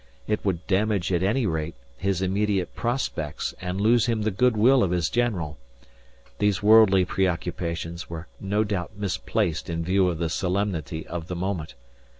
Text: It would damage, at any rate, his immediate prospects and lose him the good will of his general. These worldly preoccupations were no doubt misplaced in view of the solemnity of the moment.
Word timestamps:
It 0.25 0.43
would 0.43 0.65
damage, 0.65 1.13
at 1.13 1.21
any 1.21 1.45
rate, 1.45 1.75
his 1.95 2.23
immediate 2.23 2.73
prospects 2.73 3.53
and 3.61 3.79
lose 3.79 4.07
him 4.07 4.23
the 4.23 4.31
good 4.31 4.57
will 4.57 4.81
of 4.81 4.89
his 4.89 5.11
general. 5.11 5.59
These 6.39 6.63
worldly 6.63 7.05
preoccupations 7.05 8.09
were 8.09 8.27
no 8.39 8.63
doubt 8.63 8.97
misplaced 8.97 9.69
in 9.69 9.83
view 9.85 10.09
of 10.09 10.17
the 10.17 10.29
solemnity 10.29 11.05
of 11.05 11.27
the 11.27 11.35
moment. 11.35 11.75